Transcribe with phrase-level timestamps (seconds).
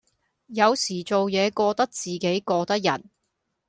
[0.47, 3.03] 有時做野過得自己過得人